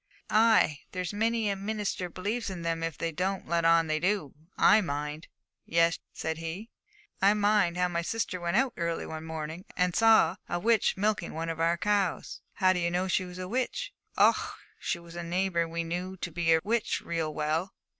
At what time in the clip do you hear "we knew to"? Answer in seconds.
15.67-16.31